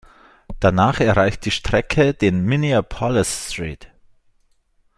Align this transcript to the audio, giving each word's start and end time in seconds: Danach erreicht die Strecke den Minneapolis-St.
Danach 0.59 0.99
erreicht 0.99 1.45
die 1.45 1.51
Strecke 1.51 2.15
den 2.15 2.41
Minneapolis-St. 2.43 3.91